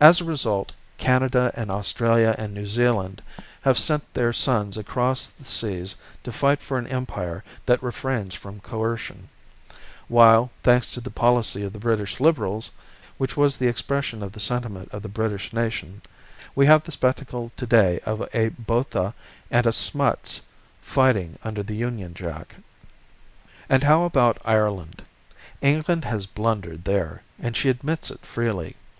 [0.00, 3.20] As a result, Canada and Australia and New Zealand
[3.62, 8.60] have sent their sons across the seas to fight for an empire that refrains from
[8.60, 9.28] coercion;
[10.06, 12.70] while, thanks to the policy of the British Liberals
[13.18, 16.00] which was the expression of the sentiment of the British nation
[16.54, 19.14] we have the spectacle today of a Botha
[19.50, 20.42] and a Smuts
[20.80, 22.54] fighting under the Union Jack.
[23.68, 25.02] And how about Ireland?
[25.60, 28.76] England has blundered there, and she admits it freely.